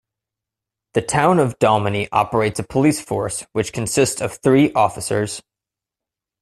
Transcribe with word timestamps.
The 0.95 1.03
town 1.03 1.37
of 1.37 1.59
Dalmeny 1.59 2.07
operates 2.11 2.59
a 2.59 2.63
police 2.63 2.99
force 2.99 3.45
which 3.51 3.71
consists 3.71 4.19
of 4.19 4.37
three 4.41 4.73
officers. 4.73 5.43